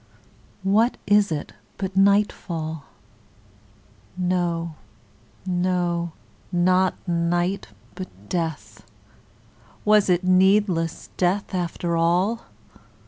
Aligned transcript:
What 0.63 0.97
is 1.05 1.31
it 1.31 1.53
but 1.77 1.95
nightfall? 1.95 2.85
No, 4.17 4.73
no, 5.45 6.13
not 6.51 6.95
night 7.07 7.67
but 7.93 8.07
death; 8.27 8.83
Was 9.85 10.09
it 10.09 10.23
needless 10.23 11.09
death 11.17 11.53
after 11.53 11.95
all? 11.97 12.47